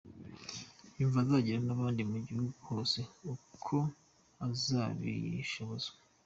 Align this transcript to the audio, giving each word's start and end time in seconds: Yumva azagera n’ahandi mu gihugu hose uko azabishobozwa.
Yumva 0.97 1.17
azagera 1.23 1.59
n’ahandi 1.65 2.01
mu 2.11 2.17
gihugu 2.27 2.53
hose 2.69 2.99
uko 3.33 3.77
azabishobozwa. 4.47 5.95